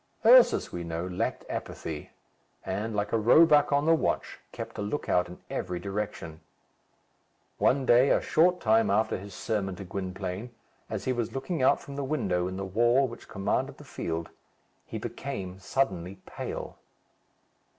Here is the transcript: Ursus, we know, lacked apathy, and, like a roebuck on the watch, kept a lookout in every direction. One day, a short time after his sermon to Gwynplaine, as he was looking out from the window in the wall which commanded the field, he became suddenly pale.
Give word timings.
Ursus, 0.25 0.71
we 0.71 0.83
know, 0.83 1.05
lacked 1.05 1.45
apathy, 1.47 2.09
and, 2.65 2.95
like 2.95 3.13
a 3.13 3.19
roebuck 3.19 3.71
on 3.71 3.85
the 3.85 3.93
watch, 3.93 4.39
kept 4.51 4.79
a 4.79 4.81
lookout 4.81 5.27
in 5.29 5.37
every 5.47 5.79
direction. 5.79 6.41
One 7.59 7.85
day, 7.85 8.09
a 8.09 8.19
short 8.19 8.59
time 8.59 8.89
after 8.89 9.19
his 9.19 9.35
sermon 9.35 9.75
to 9.75 9.83
Gwynplaine, 9.83 10.49
as 10.89 11.05
he 11.05 11.13
was 11.13 11.33
looking 11.33 11.61
out 11.61 11.79
from 11.79 11.97
the 11.97 12.03
window 12.03 12.47
in 12.47 12.57
the 12.57 12.65
wall 12.65 13.07
which 13.07 13.27
commanded 13.29 13.77
the 13.77 13.83
field, 13.83 14.31
he 14.87 14.97
became 14.97 15.59
suddenly 15.59 16.15
pale. 16.25 16.79